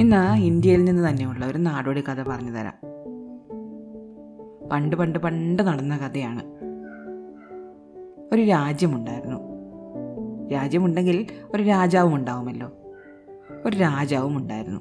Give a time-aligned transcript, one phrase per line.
[0.00, 2.74] ഇന്ന് ഇന്ത്യയിൽ നിന്ന് തന്നെയുള്ള ഒരു നാടോടി കഥ പറഞ്ഞു തരാം.
[4.68, 6.42] പണ്ട് പണ്ട് പണ്ട് നടന്ന കഥയാണ്.
[8.32, 9.38] ഒരു രാജ്യമുണ്ടായിരുന്നു.
[10.52, 12.70] രാജ്യമുണ്ടെങ്കിൽ ഒരു രാജാവും ഉണ്ടാവുമല്ലോ.
[13.66, 14.80] ഒരു രാജാവും ഉണ്ടായിരുന്നു.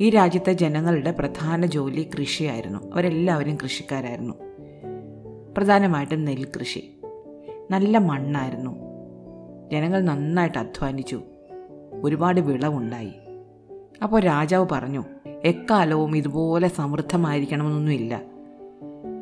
[0.00, 2.92] ഈ രാജ്യത്തെ ജനങ്ങളുടെ പ്രധാന ജോലി കൃഷിയായിരുന്നു.
[2.92, 4.34] അവരെല്ലാവരും കൃഷിക്കാരായിരുന്നു.
[5.56, 7.00] പ്രധാനമായിട്ടും നെൽകൃഷി.
[7.70, 8.70] നല്ല മണ്ണായിരുന്നു.
[9.72, 11.22] ജനങ്ങൾ നന്നായിട്ട് അധ്വാനിച്ചു.
[12.02, 13.12] ഒരുപാട് വിളവുണ്ടായി.
[14.02, 15.04] അപ്പോൾ രാജാവ് പറഞ്ഞു
[15.44, 18.22] എക്കാലവും ഇതുപോലെ സമൃദ്ധമായിരിക്കണമെന്നൊന്നുമില്ല.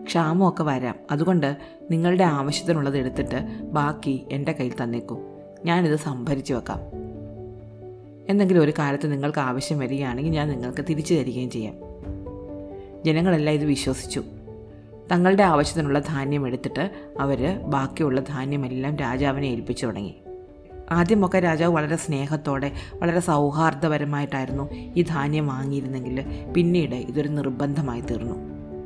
[0.04, 0.94] ക്ഷാമമൊക്കെ വരാം.
[1.10, 1.56] അതുകൊണ്ട്
[1.90, 5.18] നിങ്ങളുടെ ആവശ്യത്തിനുള്ളത് എടുത്തിട്ട് ബാക്കി എന്റെ കയ്യിൽ തന്നേക്കും.
[5.64, 6.80] ഞാനിത് സംഭരിച്ചു വെക്കാം.
[8.28, 11.74] എന്തെങ്കിലും ഒരു കാലത്ത് നിങ്ങൾക്ക് ആവശ്യം വരികയാണെങ്കിൽ ഞാൻ നിങ്ങൾക്ക് തിരിച്ചു തരികയും ചെയ്യാം.
[13.04, 14.22] ജനങ്ങളെല്ലാം ഇത് വിശ്വസിച്ചു.
[15.12, 20.14] തങ്ങളുടെ ആവശ്യത്തിനുള്ള ധാന്യം എടുത്തിട്ട് അവർ ബാക്കിയുള്ള ധാന്യമെല്ലാം രാജാവിനെ ഏൽപ്പിച്ചു തുടങ്ങി.
[20.90, 28.34] ആദ്യമൊക്കെ രാജാവ് വളരെ സ്നേഹത്തോടെ വളരെ സൗഹാർദ്ദപരമായിട്ടായിരുന്നു ഈ ധാന്യം വാങ്ങിയിരുന്നെങ്കിൽ പിന്നീട് ഇതൊരു നിർബന്ധമായി തീർന്നു.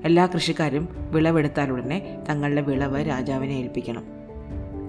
[0.05, 4.05] എല്ലാ കൃഷിക്കാരും വിളവെടുത്താലുടനെ തങ്ങളുടെ വിളവ് രാജാവിനെ ഏൽപ്പിക്കണം.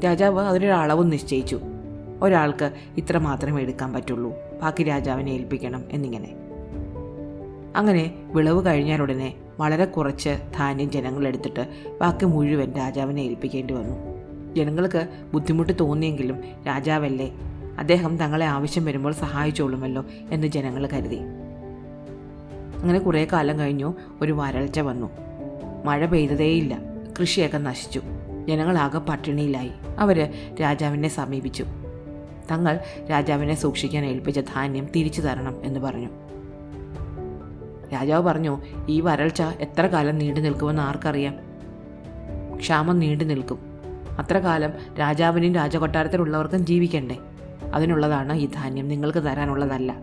[0.04, 1.59] രാജാവ് അതിനൊരു അളവും നിശ്ചയിച്ചു.
[2.22, 4.34] ഒരാൾക്ക് ഇത്ര മാത്രമേ എടുക്കാൻ പറ്റുള്ളൂ.
[4.62, 6.36] ബാക്കി രാജാവിനെ ഏൽപ്പിക്കണം എന്നിങ്ങനെ.
[7.76, 11.67] അങ്ങനെ വിളവ് കഴിഞ്ഞാലുടനെ വളരെ കുറച്ച് ധാന്യം ജനങ്ങൾ എടുത്തിട്ട്
[12.02, 14.11] ബാക്കി മുഴുവൻ രാജാവിനെ ഏൽപ്പിക്കേണ്ടി വന്നു.
[14.58, 17.32] ജനങ്ങൾക്ക് ബുദ്ധിമുട്ട് തോന്നിയെങ്കിലും രാജാവല്ലേ?
[17.80, 21.20] അദ്ദേഹം തങ്ങളെ ആവശ്യം വരുമ്പോൾ സഹായിച്ചോളുമല്ലോ എന്ന് ജനങ്ങൾ കരുതി.
[22.82, 25.10] അങ്ങനെ കുറേ കാലം കഴിഞ്ഞു ഒരു വരൾച്ച വന്നു.
[25.86, 26.80] മഴ പെയ്തതേയില്ല
[27.20, 28.02] കൃഷിയൊക്കെ നശിച്ചു.
[28.48, 29.72] ജനങ്ങളാകെ പട്ടിണിയിലായി.
[30.00, 31.66] അവർ രാജാവിനെ സമീപിച്ചു.
[32.52, 32.80] തങ്ങൾ
[33.10, 36.10] രാജാവിനെ സൂക്ഷിക്കാൻ ഏൽപ്പിച്ച ധാന്യം തിരിച്ചു തരണം എന്ന് പറഞ്ഞു.
[37.94, 41.36] രാജാവ് പറഞ്ഞു ഈ വരൾച്ച എത്ര കാലം നീണ്ടു നിൽക്കുമെന്ന് ആർക്കറിയാം?
[42.56, 43.70] ക്ഷാമം നീണ്ടു നിൽക്കും
[44.20, 47.17] അത്ര കാലം രാജാവിനും രാജകൊട്ടാരത്തിലുള്ളവർക്കും ജീവിക്കണ്ടേ?
[47.73, 49.95] അതിനുള്ളതാണ് ഈ ധാന്യം നിങ്ങൾക്ക് തരാനുള്ളതല്ല.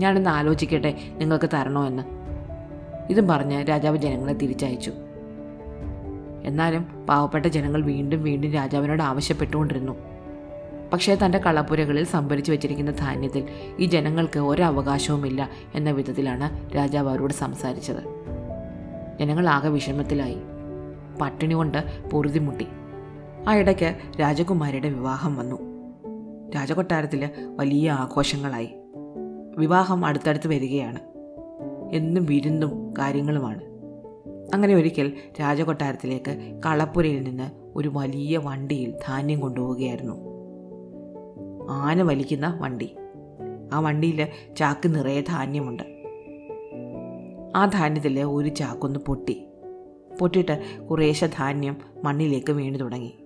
[0.00, 2.02] ഞാനൊന്ന് ആലോചിക്കട്ടെ നിങ്ങൾക്ക് തരണോ എന്ന്.
[3.10, 4.92] ഇതും പറഞ്ഞ് രാജാവ് ജനങ്ങളെ തിരിച്ചയച്ചു.
[6.44, 9.92] എന്നാലും പാവപ്പെട്ട ജനങ്ങൾ വീണ്ടും വീണ്ടും രാജാവിനോട് ആവശ്യപ്പെട്ടുകൊണ്ടിരുന്നു.
[10.92, 13.48] പക്ഷേ തന്റെ കളപ്പുരകളിൽ സംഭരിച്ചു വെച്ചിരിക്കുന്ന ധാന്യത്തിൽ
[13.78, 18.22] ഈ ജനങ്ങൾക്ക് ഒരവകാശവുമില്ല എന്ന വിധത്തിലാണ് രാജാവ് അവരോട് സംസാരിച്ചത്.
[19.20, 20.38] ജനങ്ങൾ ആകെ വിഷമത്തിലായി.
[21.20, 22.66] പട്ടിണി കൊണ്ട് പൊറുതിമുട്ടി
[23.48, 25.56] ആ ഇടയ്ക്ക് രാജകുമാരിയുടെ വിവാഹം വന്നു.
[26.50, 28.68] രാജകൊട്ടാരത്തിൽ വലിയ ആഘോഷങ്ങളായി.
[29.56, 30.98] വിവാഹം അടുത്തടുത്ത് വരികയാണ്.
[31.92, 33.60] എന്നും വിരുന്നും കാര്യങ്ങളുമാണ്.
[34.54, 40.14] അങ്ങനെ ഒരിക്കൽ രാജകൊട്ടാരത്തിലേക്ക് കളപ്പുരയിൽ നിന്ന് ഒരു വലിയ വണ്ടിയിൽ ധാന്യം കൊണ്ടുപോവുകയായിരുന്നു.
[41.70, 42.96] ആന വലിക്കുന്ന വണ്ടി.
[43.72, 45.82] ആ വണ്ടിയിൽ ചാക്ക് നിറയെ ധാന്യമുണ്ട്.
[47.56, 49.46] ആ ധാന്യത്തിൽ ഒരു ചാക്കൊന്ന് പൊട്ടി.
[50.20, 53.21] പൊട്ടിയിട്ട് കുറേശ്ശെ ധാന്യം മണ്ണിലേക്ക് വീണു തുടങ്ങി.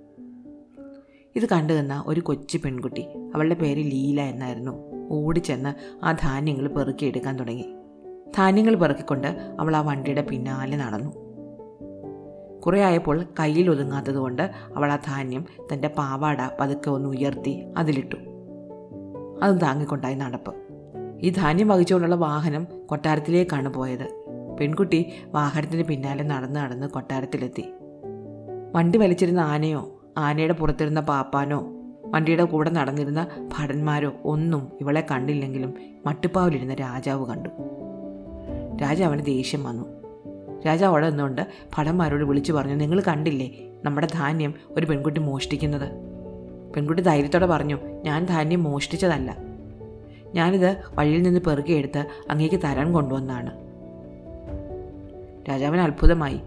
[1.36, 1.72] ഇത് കണ്ടു
[2.06, 3.02] ഒരു കൊച്ചു പെൺകുട്ടി.
[3.34, 4.72] അവളുടെ പേര് ലീല എന്നായിരുന്നു.
[5.10, 7.76] ഓടിച്ചെന്ന് ആ ധാന്യങ്ങൾ പെറുക്കിയെടുക്കാൻ തുടങ്ങി.
[8.36, 9.26] ധാന്യങ്ങൾ പെറുക്കിക്കൊണ്ട്
[9.60, 11.26] അവൾ ആ വണ്ടിയുടെ പിന്നാലെ നടന്നു.
[12.60, 18.16] കുറേ ആയപ്പോൾ കയ്യിൽ ഒതുങ്ങാത്തതുകൊണ്ട് അവൾ ആ ധാന്യം തന്റെ പാവാട പതുക്കെ ഒന്ന് ഉയർത്തി അതിലിട്ടു.
[19.42, 20.54] അത് താങ്ങിക്കൊണ്ടായി നടപ്പ്.
[21.22, 24.24] ഈ ധാന്യം വഹിച്ചുകൊണ്ടുള്ള വാഹനം കൊട്ടാരത്തിലേക്കാണ് പോയത്.
[24.60, 27.64] പെൺകുട്ടി വാഹനത്തിന് പിന്നാലെ നടന്ന് നടന്ന് കൊട്ടാരത്തിലെത്തി.
[28.74, 31.72] വണ്ടി വലിച്ചിരുന്ന ആനയോ ആനയുടെ പുറത്തിരുന്ന പാപ്പാനോ
[32.06, 33.26] വണ്ടിയുടെ കൂടെ നടന്നിരുന്ന
[33.58, 35.74] ഭടന്മാരോ ഒന്നും ഇവളെ കണ്ടില്ലെങ്കിലും
[36.06, 37.48] മട്ടുപ്പാവിലിരുന്ന രാജാവ് കണ്ടു.
[38.82, 39.84] രാജാവിന് ദേഷ്യം വന്നു.
[40.66, 41.46] രാജാവ് അവിടെ നിന്നുകൊണ്ട്
[41.78, 43.50] ഭടന്മാരോട് വിളിച്ചു പറഞ്ഞു നിങ്ങൾ കണ്ടില്ലേ
[43.84, 45.92] നമ്മുടെ ധാന്യം ഒരു പെൺകുട്ടി മോഷ്ടിക്കുന്നത്?
[46.76, 49.36] പെൺകുട്ടി ധൈര്യത്തോടെ പറഞ്ഞു ഞാൻ ധാന്യം മോഷ്ടിച്ചതല്ല.
[50.34, 53.50] ഞാനിത് വഴിയിൽ നിന്ന് പെറുകിയെടുത്ത് അങ്ങേക്ക് തരാൻ കൊണ്ടുവന്നാണ്.
[55.48, 56.40] രാജാവിന് അത്ഭുതമായി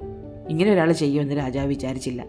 [0.50, 2.26] ഇങ്ങനെ ഒരാൾ ചെയ്യുമെന്ന് രാജാവ് വിചാരിച്ചില്ല.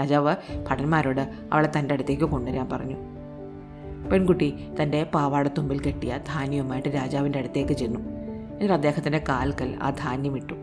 [0.00, 0.36] രാജാവ്
[0.70, 2.96] ഭടന്മാരോട് അവളെ തന്റെ അടുത്തേക്ക് കൊണ്ടുവരാൻ പറഞ്ഞു.
[4.12, 8.00] പെൺകുട്ടി തന്റെ പാവാടത്തുമ്പിൽ കെട്ടിയ ധാന്യവുമായിട്ട് രാജാവിന്റെ അടുത്തേക്ക് ചെന്നു.
[8.00, 10.54] എന്നിട്ട് അദ്ദേഹത്തിന്റെ കാൽക്കൽ ആ ധാന്യം ഇട്ടു.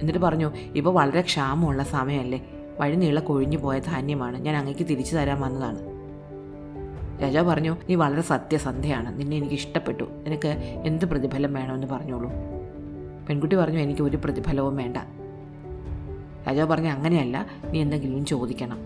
[0.00, 2.50] എന്നിട്ട് പറഞ്ഞു ഇപ്പോൾ വളരെ ക്ഷാമമുള്ള സമയമല്ലേ?
[2.80, 4.38] വഴി നീള കൊഴിഞ്ഞു പോയ ധാന്യമാണ്.
[4.38, 5.94] ഞാൻ അങ്ങേക്ക് തിരിച്ചു തരാൻ വന്നതാണ്.
[7.22, 9.20] രാജാവ് പറഞ്ഞു നീ വളരെ സത്യസന്ധയാണ്.
[9.20, 10.04] നിന്നെ എനിക്ക് ഇഷ്ടപ്പെട്ടു.
[10.04, 10.48] നിനക്ക്
[10.84, 12.30] എന്ത് പ്രതിഫലം വേണമെന്ന് പറഞ്ഞോളൂ.
[13.28, 14.96] പെൺകുട്ടി പറഞ്ഞു എനിക്ക് ഒരു പ്രതിഫലവും വേണ്ട.
[16.48, 18.78] രാജാവ് പറഞ്ഞു അങ്ങനെയല്ല നീ എന്തെങ്കിലും ചോദിക്കണം.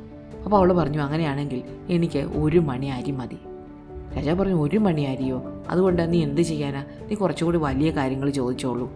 [0.45, 3.39] അപ്പോൾ അവൾ പറഞ്ഞു അങ്ങനെയാണെങ്കിൽ എനിക്ക് ഒരു മണി അരി മതി.
[4.17, 5.43] രാജാവ് പറഞ്ഞു ഒരു മണി അരിയോ?
[5.69, 6.85] അതുകൊണ്ട് നീ എന്ത് ചെയ്യാനാ?
[7.09, 8.93] നീ കുറച്ചുകൂടി വലിയ കാര്യങ്ങൾ ചോദിച്ചോളൂ.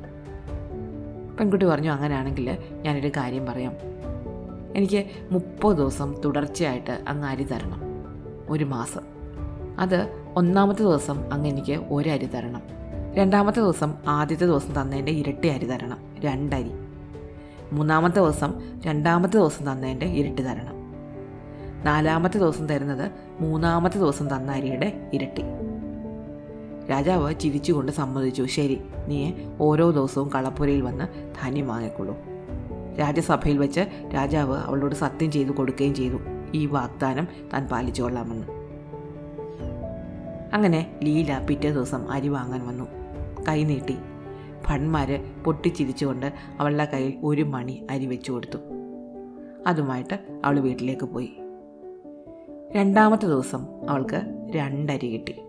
[1.41, 3.73] പെൺകുട്ടി പറഞ്ഞു അങ്ങനെയാണെങ്കിൽ ഞാനൊരു കാര്യം പറയാം.
[4.77, 7.81] എനിക്ക് മുപ്പത് ദിവസം തുടർച്ചയായിട്ട് അങ്ങ് അരി തരണം.
[8.49, 9.01] ഒരു മാസം.
[9.79, 12.63] അത് ഒന്നാമത്തെ ദിവസം അങ്ങ് എനിക്ക് ഒരരി തരണം.
[13.15, 15.99] രണ്ടാമത്തെ ദിവസം ആദ്യത്തെ ദിവസം തന്നതിന്റെ ഇരട്ടി അരി തരണം.
[16.21, 16.71] രണ്ടരി.
[17.73, 18.55] മൂന്നാമത്തെ ദിവസം
[18.87, 20.75] രണ്ടാമത്തെ ദിവസം തന്നതിന്റെ ഇരട്ടി തരണം.
[21.85, 23.11] നാലാമത്തെ ദിവസം തരുന്നത്
[23.41, 25.43] മൂന്നാമത്തെ ദിവസം തന്ന അരിയുടെ ഇരട്ടി.
[26.91, 28.43] രാജാവ് ചിരിച്ചുകൊണ്ട് സമ്മതിച്ചു.
[28.43, 32.17] ശരി നീ ഓരോ ദിവസവും കളപ്പുരയിൽ വന്ന് ധാന്യം വാങ്ങിക്കൊള്ളൂ.
[33.01, 33.81] രാജസഭയിൽ വെച്ച്
[34.15, 36.17] രാജാവ് അവളോട് സത്യം ചെയ്തു കൊടുക്കുകയും ചെയ്തു.
[36.55, 38.47] ഈ വാഗ്ദാനം താൻ പാലിച്ചു കൊള്ളാമെന്ന്.
[40.55, 42.85] അങ്ങനെ ലീല പിറ്റേ ദിവസം അരി വാങ്ങാൻ വന്നു.
[43.49, 43.65] കൈ
[44.67, 48.59] ഭൺമാര് പൊട്ടിച്ചിരിച്ചുകൊണ്ട് അവളുടെ കയ്യിൽ ഒരു മണി അരി വെച്ചു കൊടുത്തു.
[49.67, 51.33] അതുമായിട്ട് അവൾ വീട്ടിലേക്ക് പോയി.
[52.73, 55.43] രണ്ടാമത്തെ ദിവസം അവൾക്ക് രണ്ടരി കിട്ടി.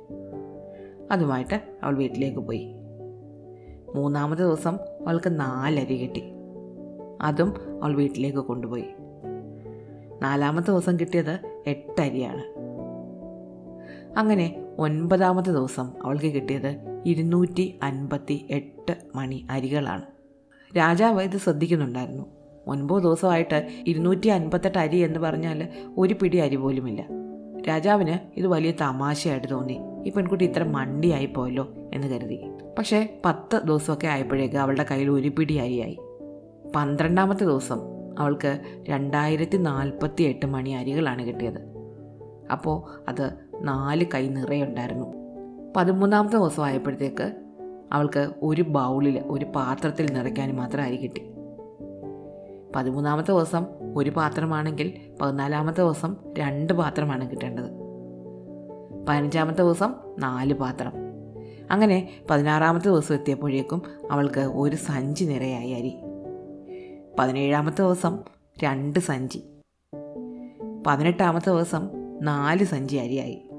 [1.11, 2.75] അതുമായിട്ട് അവൾ വീട്ടിലേക്ക് പോയി.
[3.95, 4.77] മൂന്നാമത്തെ ദിവസം
[5.07, 6.23] അവൾക്ക് നാലരി കിട്ടി.
[7.21, 8.85] അതും അവൾ വീട്ടിലേക്ക് കൊണ്ടുപോയി.
[10.21, 12.52] നാലാമത്തെ ദിവസം കിട്ടിയത് എട്ടരിയാണ്.
[14.17, 20.01] അങ്ങനെ ഒൻപതാമത്തെ ദിവസം അവൾക്ക് കിട്ടിയത് ഇരുന്നൂറ്റി അൻപത്തി എട്ട് മണി അരികളാണ്.
[20.77, 22.25] രാജാവ് ഇത് ശ്രദ്ധിക്കുന്നുണ്ടായിരുന്നു.
[22.67, 25.67] ഒൻപത് ദിവസമായിട്ട് ഇരുന്നൂറ്റി അൻപത്തെട്ട് അരി എന്ന് പറഞ്ഞാൽ
[25.97, 27.05] ഒരു പിടി അരി പോലുമില്ല.
[27.67, 29.79] രാജാവിന് ഇത് വലിയ തമാശയായിട്ട് തോന്നി.
[30.05, 32.39] ഈ പെൺകുട്ടി ഇത്ര മണ്ടിയായി പോയല്ലോ എന്ന് കരുതി.
[32.77, 35.99] പക്ഷേ പത്ത് ദിവസമൊക്കെ ആയപ്പോഴേക്ക് അവളുടെ കയ്യിൽ ഒരു പിടി അരിയായി.
[36.75, 37.79] പന്ത്രണ്ടാമത്തെ ദിവസം
[38.19, 41.61] അവൾക്ക് രണ്ടായിരത്തി നാൽപ്പത്തി എട്ട് മണി അരികളാണ് കിട്ടിയത്.
[42.51, 45.13] അപ്പോൾ അത് നാല് കൈ നിറയുണ്ടായിരുന്നു
[45.77, 47.35] പതിമൂന്നാമത്തെ ദിവസം ആയപ്പോഴത്തേക്ക്
[47.91, 51.21] അവൾക്ക് ഒരു ബൗളിൽ ഒരു പാത്രത്തിൽ നിറയ്ക്കാൻ മാത്രം അരി കിട്ടി.
[52.75, 53.65] പതിമൂന്നാമത്തെ ദിവസം
[53.95, 57.83] ഒരു പാത്രമാണെങ്കിൽ പതിനാലാമത്തെ ദിവസം രണ്ട് പാത്രമാണ് കിട്ടേണ്ടത്.
[59.09, 60.93] പതിനഞ്ചാമത്തെ ദിവസം നാല് പാത്രം.
[61.71, 63.81] അങ്ങനെ പതിനാറാമത്തെ ദിവസം എത്തിയപ്പോഴേക്കും
[64.11, 65.95] അവൾക്ക് ഒരു സഞ്ചി നിറയായി അരി.
[67.19, 68.19] പതിനേഴാമത്തെ ദിവസം
[68.63, 69.43] രണ്ട് സഞ്ചി.
[70.87, 71.89] പതിനെട്ടാമത്തെ ദിവസം
[72.21, 73.49] നാല് സഞ്ചി അരിയായി.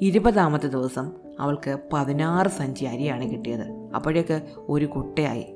[0.00, 3.70] ഇരുപതാമത്തെ ദിവസം അവൾക്ക് പതിനാറ് സഞ്ചി അരിയാണ് കിട്ടിയത്.
[3.94, 5.54] അപ്പോഴേക്ക് ഒരു കുട്ടയായി.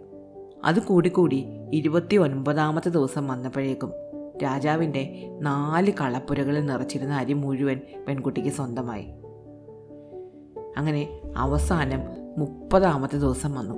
[0.64, 3.92] അത് കൂടിക്കൂടി ഇരുപത്തി ഒൻപതാമത്തെ ദിവസം വന്നപ്പോഴേക്കും
[4.42, 9.06] രാജാവിന്റെ നാല് കളപ്പുരകളിൽ നിറച്ചിരുന്ന അരി മുഴുവൻ പെൺകുട്ടിക്ക് സ്വന്തമായി.
[10.76, 12.00] അങ്ങനെ അവസാനം
[12.38, 13.74] മുപ്പതാമത്തെ ദിവസം വന്നു.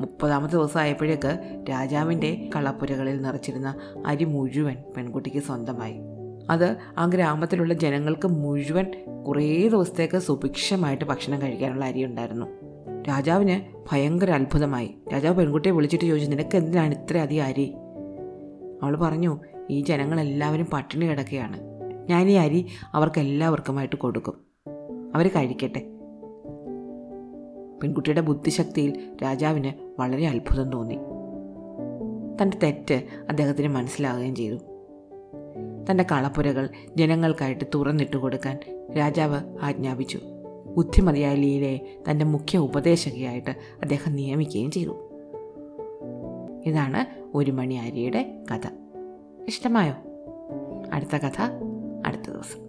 [0.00, 3.74] മുപ്പതാമത്തെ ദിവസം ആയപ്പോഴേക്ക് രാജാവിന്റെ കളപ്പുരകളിൽ നിറച്ചിരുന്ന
[4.06, 6.13] അരി മുഴുവൻ പെൺകുട്ടിക്ക് സ്വന്തമായി.
[6.50, 8.86] അത് ആ ഗ്രാമത്തിലുള്ള ജനങ്ങൾക്ക് മുഴുവൻ
[9.26, 12.46] കുറേ ദിവസത്തേക്ക് സുഭിക്ഷമായിട്ട് ഭക്ഷണം കഴിക്കാനുള്ള അരി ഉണ്ടായിരുന്നു.
[13.08, 14.94] രാജാവിന് ഭയങ്കര അത്ഭുതമായി.
[15.12, 17.74] രാജാവ് പെൺകുട്ടിയെ വിളിച്ചിട്ട് ചോദിച്ചു നിനക്ക് എന്തിനാണ് ഇത്രയധികം അരി?
[18.82, 21.60] അവൾ പറഞ്ഞു ഈ ജനങ്ങളെല്ലാവരും പട്ടിണി കിടക്കുകയാണ്.
[22.08, 24.34] ഞാൻ ഈ അരി അവർക്ക് എല്ലാവർക്കുമായിട്ട് കൊടുക്കും.
[25.14, 25.78] അവർ കഴിക്കട്ടെ.
[27.82, 30.94] പെൺകുട്ടിയുടെ ബുദ്ധിശക്തിയിൽ രാജാവിന് വളരെ അത്ഭുതം തോന്നി.
[32.42, 34.58] തന്റെ തെറ്റ് അദ്ദേഹത്തിന് മനസ്സിലാവുകയും ചെയ്തു.
[35.90, 38.58] തന്റെ കളപ്പുരകൾ ജനങ്ങൾക്കായിട്ട് തുറന്നിട്ട് കൊടുക്കാൻ
[38.98, 40.20] രാജാവ് ആജ്ഞാപിച്ചു.
[40.76, 45.10] ബുദ്ധിമതിയായ ലീലയെ തന്റെ മുഖ്യ ഉപദേശകയായിട്ട് അദ്ദേഹം നിയമിക്കുകയും ചെയ്തു.
[46.66, 47.74] ഇതാണ് ഒരു മണി
[48.52, 48.68] കഥ.
[49.46, 49.94] ഇഷ്ടമായോ?
[50.92, 51.40] അടുത്ത കഥ
[52.06, 52.63] അടുത്ത ദിവസം.